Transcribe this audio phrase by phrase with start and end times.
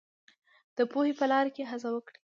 [0.77, 2.15] د پوهې په لار کې هڅه وکړئ.